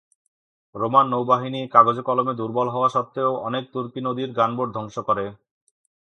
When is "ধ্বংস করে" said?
4.73-5.25